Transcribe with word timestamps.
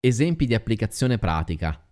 Esempi 0.00 0.46
di 0.46 0.54
applicazione 0.54 1.18
pratica. 1.18 1.84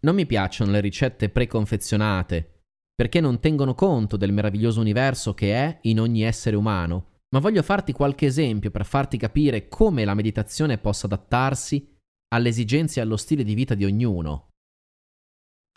Non 0.00 0.14
mi 0.14 0.24
piacciono 0.26 0.70
le 0.70 0.78
ricette 0.78 1.28
preconfezionate, 1.28 2.62
perché 2.94 3.20
non 3.20 3.40
tengono 3.40 3.74
conto 3.74 4.16
del 4.16 4.30
meraviglioso 4.30 4.78
universo 4.78 5.34
che 5.34 5.54
è 5.54 5.78
in 5.82 5.98
ogni 5.98 6.22
essere 6.22 6.54
umano, 6.54 7.22
ma 7.30 7.40
voglio 7.40 7.64
farti 7.64 7.92
qualche 7.92 8.26
esempio 8.26 8.70
per 8.70 8.86
farti 8.86 9.16
capire 9.16 9.66
come 9.66 10.04
la 10.04 10.14
meditazione 10.14 10.78
possa 10.78 11.06
adattarsi 11.06 11.96
alle 12.28 12.50
esigenze 12.50 13.00
e 13.00 13.02
allo 13.02 13.16
stile 13.16 13.42
di 13.42 13.54
vita 13.54 13.74
di 13.74 13.86
ognuno. 13.86 14.50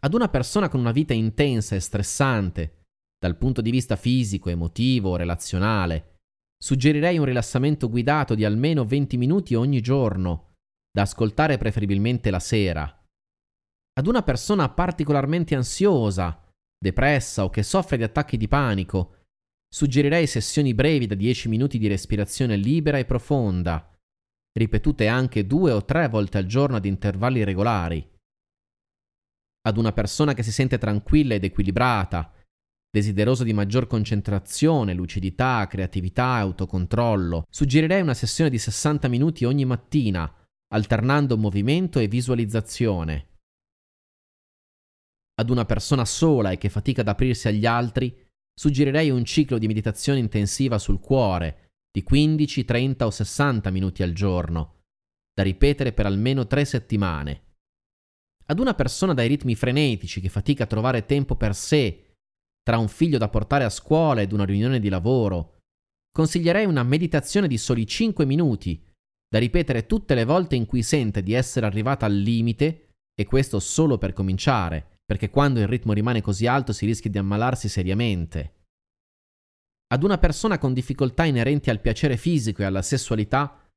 Ad 0.03 0.13
una 0.13 0.29
persona 0.29 0.69
con 0.69 0.79
una 0.79 0.91
vita 0.91 1.15
intensa 1.15 1.75
e 1.75 1.79
stressante, 1.79 2.83
dal 3.17 3.37
punto 3.37 3.61
di 3.61 3.71
vista 3.71 3.95
fisico, 3.95 4.49
emotivo, 4.49 5.15
relazionale, 5.15 6.10
suggerirei 6.61 7.17
un 7.17 7.25
rilassamento 7.25 7.89
guidato 7.89 8.35
di 8.35 8.45
almeno 8.45 8.85
20 8.85 9.17
minuti 9.17 9.55
ogni 9.55 9.81
giorno, 9.81 10.53
da 10.91 11.03
ascoltare 11.03 11.57
preferibilmente 11.57 12.29
la 12.29 12.39
sera 12.39 12.95
ad 13.93 14.07
una 14.07 14.23
persona 14.23 14.69
particolarmente 14.69 15.55
ansiosa, 15.55 16.47
depressa 16.77 17.43
o 17.43 17.49
che 17.49 17.61
soffre 17.61 17.97
di 17.97 18.03
attacchi 18.03 18.37
di 18.37 18.47
panico, 18.47 19.25
suggerirei 19.67 20.27
sessioni 20.27 20.73
brevi 20.73 21.07
da 21.07 21.15
10 21.15 21.49
minuti 21.49 21.77
di 21.77 21.87
respirazione 21.87 22.55
libera 22.55 22.97
e 22.97 23.05
profonda, 23.05 23.93
ripetute 24.57 25.07
anche 25.07 25.45
due 25.45 25.71
o 25.71 25.83
tre 25.83 26.07
volte 26.07 26.37
al 26.37 26.45
giorno 26.45 26.77
ad 26.77 26.85
intervalli 26.85 27.43
regolari. 27.43 28.09
Ad 29.63 29.77
una 29.77 29.91
persona 29.91 30.33
che 30.33 30.43
si 30.43 30.51
sente 30.51 30.77
tranquilla 30.77 31.35
ed 31.35 31.43
equilibrata, 31.43 32.33
desiderosa 32.91 33.43
di 33.43 33.53
maggior 33.53 33.87
concentrazione, 33.87 34.93
lucidità, 34.93 35.65
creatività 35.67 36.37
e 36.37 36.41
autocontrollo, 36.41 37.45
suggerirei 37.49 38.01
una 38.01 38.13
sessione 38.13 38.49
di 38.49 38.59
60 38.59 39.07
minuti 39.07 39.45
ogni 39.45 39.65
mattina, 39.65 40.31
alternando 40.73 41.37
movimento 41.37 41.99
e 41.99 42.07
visualizzazione 42.07 43.29
ad 45.41 45.49
una 45.49 45.65
persona 45.65 46.05
sola 46.05 46.51
e 46.51 46.57
che 46.57 46.69
fatica 46.69 47.01
ad 47.01 47.07
aprirsi 47.07 47.47
agli 47.47 47.65
altri, 47.65 48.15
suggerirei 48.53 49.09
un 49.09 49.25
ciclo 49.25 49.57
di 49.57 49.67
meditazione 49.67 50.19
intensiva 50.19 50.77
sul 50.77 50.99
cuore 50.99 51.71
di 51.91 52.03
15, 52.03 52.63
30 52.63 53.05
o 53.05 53.09
60 53.09 53.69
minuti 53.71 54.03
al 54.03 54.13
giorno, 54.13 54.83
da 55.33 55.43
ripetere 55.43 55.93
per 55.93 56.05
almeno 56.05 56.45
tre 56.45 56.63
settimane. 56.63 57.49
Ad 58.45 58.59
una 58.59 58.75
persona 58.75 59.13
dai 59.13 59.27
ritmi 59.27 59.55
frenetici 59.55 60.21
che 60.21 60.29
fatica 60.29 60.63
a 60.65 60.67
trovare 60.67 61.05
tempo 61.05 61.35
per 61.35 61.55
sé, 61.55 62.10
tra 62.71 62.79
un 62.79 62.87
figlio 62.87 63.17
da 63.17 63.27
portare 63.27 63.65
a 63.65 63.69
scuola 63.69 64.21
ed 64.21 64.31
una 64.31 64.45
riunione 64.45 64.79
di 64.79 64.87
lavoro, 64.87 65.57
consiglierei 66.09 66.63
una 66.63 66.83
meditazione 66.83 67.49
di 67.49 67.57
soli 67.57 67.85
5 67.85 68.25
minuti, 68.25 68.81
da 69.27 69.39
ripetere 69.39 69.85
tutte 69.85 70.15
le 70.15 70.23
volte 70.23 70.55
in 70.55 70.65
cui 70.65 70.81
sente 70.81 71.21
di 71.21 71.33
essere 71.33 71.65
arrivata 71.65 72.05
al 72.05 72.15
limite, 72.15 72.91
e 73.13 73.25
questo 73.25 73.59
solo 73.59 73.97
per 73.97 74.13
cominciare, 74.13 74.99
perché 75.03 75.29
quando 75.29 75.59
il 75.59 75.67
ritmo 75.67 75.91
rimane 75.91 76.21
così 76.21 76.47
alto 76.47 76.71
si 76.71 76.85
rischia 76.85 77.09
di 77.09 77.17
ammalarsi 77.17 77.67
seriamente. 77.67 78.59
Ad 79.91 80.03
una 80.03 80.17
persona 80.17 80.57
con 80.57 80.73
difficoltà 80.73 81.25
inerenti 81.25 81.69
al 81.69 81.81
piacere 81.81 82.15
fisico 82.15 82.61
e 82.61 82.65
alla 82.65 82.81
sessualità, 82.81 83.69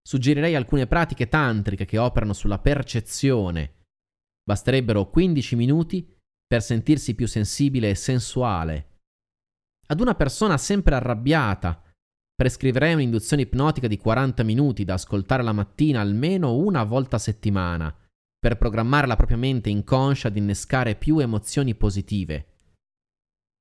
suggerirei 0.00 0.54
alcune 0.54 0.86
pratiche 0.86 1.28
tantriche 1.28 1.84
che 1.84 1.98
operano 1.98 2.32
sulla 2.32 2.58
percezione. 2.58 3.82
Basterebbero 4.42 5.10
15 5.10 5.54
minuti 5.54 6.16
per 6.48 6.62
sentirsi 6.62 7.14
più 7.14 7.28
sensibile 7.28 7.90
e 7.90 7.94
sensuale. 7.94 8.86
Ad 9.88 10.00
una 10.00 10.14
persona 10.14 10.56
sempre 10.56 10.94
arrabbiata, 10.94 11.82
prescriverei 12.34 12.94
un'induzione 12.94 13.42
ipnotica 13.42 13.86
di 13.86 13.98
40 13.98 14.42
minuti 14.44 14.84
da 14.84 14.94
ascoltare 14.94 15.42
la 15.42 15.52
mattina 15.52 16.00
almeno 16.00 16.54
una 16.54 16.84
volta 16.84 17.16
a 17.16 17.20
settimana 17.20 17.94
per 18.38 18.56
programmare 18.56 19.06
la 19.06 19.16
propria 19.16 19.36
mente 19.36 19.68
inconscia 19.68 20.28
ad 20.28 20.36
innescare 20.36 20.94
più 20.94 21.18
emozioni 21.18 21.74
positive. 21.74 22.46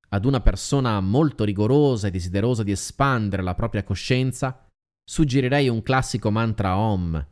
Ad 0.09 0.23
una 0.23 0.39
persona 0.39 1.01
molto 1.01 1.43
rigorosa 1.43 2.07
e 2.07 2.11
desiderosa 2.11 2.63
di 2.63 2.71
espandere 2.71 3.41
la 3.41 3.55
propria 3.55 3.83
coscienza, 3.83 4.65
suggerirei 5.03 5.67
un 5.67 5.81
classico 5.81 6.31
mantra 6.31 6.77
Om 6.77 7.27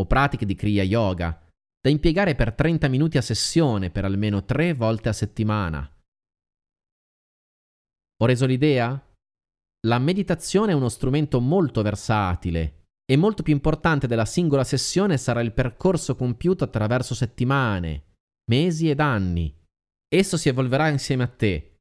o 0.00 0.06
pratiche 0.06 0.44
di 0.44 0.54
Kriya 0.54 0.82
Yoga 0.82 1.47
da 1.80 1.90
impiegare 1.90 2.34
per 2.34 2.52
30 2.52 2.88
minuti 2.88 3.18
a 3.18 3.22
sessione 3.22 3.90
per 3.90 4.04
almeno 4.04 4.44
3 4.44 4.74
volte 4.74 5.08
a 5.08 5.12
settimana. 5.12 5.90
Ho 8.20 8.26
reso 8.26 8.46
l'idea? 8.46 9.00
La 9.86 9.98
meditazione 9.98 10.72
è 10.72 10.74
uno 10.74 10.88
strumento 10.88 11.40
molto 11.40 11.82
versatile 11.82 12.86
e 13.10 13.16
molto 13.16 13.42
più 13.42 13.52
importante 13.52 14.06
della 14.08 14.24
singola 14.24 14.64
sessione 14.64 15.16
sarà 15.16 15.40
il 15.40 15.52
percorso 15.52 16.16
compiuto 16.16 16.64
attraverso 16.64 17.14
settimane, 17.14 18.16
mesi 18.50 18.90
ed 18.90 18.98
anni. 19.00 19.54
Esso 20.08 20.36
si 20.36 20.48
evolverà 20.48 20.88
insieme 20.88 21.22
a 21.22 21.28
te 21.28 21.76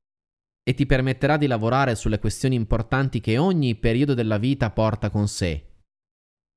e 0.62 0.74
ti 0.74 0.86
permetterà 0.86 1.38
di 1.38 1.48
lavorare 1.48 1.96
sulle 1.96 2.20
questioni 2.20 2.56
importanti 2.56 3.20
che 3.20 3.38
ogni 3.38 3.76
periodo 3.76 4.14
della 4.14 4.38
vita 4.38 4.70
porta 4.70 5.10
con 5.10 5.28
sé. 5.28 5.78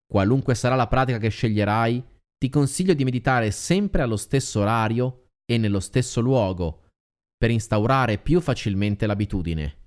Qualunque 0.06 0.54
sarà 0.54 0.74
la 0.74 0.88
pratica 0.88 1.18
che 1.18 1.28
sceglierai, 1.28 2.04
ti 2.40 2.48
consiglio 2.48 2.94
di 2.94 3.04
meditare 3.04 3.50
sempre 3.50 4.00
allo 4.00 4.16
stesso 4.16 4.60
orario 4.60 5.26
e 5.44 5.58
nello 5.58 5.78
stesso 5.78 6.22
luogo, 6.22 6.88
per 7.36 7.50
instaurare 7.50 8.16
più 8.16 8.40
facilmente 8.40 9.06
l'abitudine. 9.06 9.79